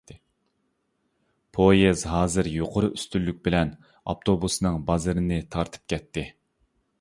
[1.57, 6.27] پويىز ھازىر يۇقىرى ئۈستۈنلۈك بىلەن ئاپتوبۇسنىڭ بازىرىنى تارتىپ كەتتى.